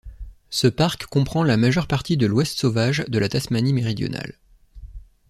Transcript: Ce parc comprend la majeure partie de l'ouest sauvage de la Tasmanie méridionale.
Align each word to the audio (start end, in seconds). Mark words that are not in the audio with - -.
Ce 0.49 0.65
parc 0.65 1.05
comprend 1.05 1.43
la 1.43 1.57
majeure 1.57 1.85
partie 1.85 2.17
de 2.17 2.25
l'ouest 2.25 2.57
sauvage 2.57 3.05
de 3.07 3.19
la 3.19 3.29
Tasmanie 3.29 3.71
méridionale. 3.71 4.33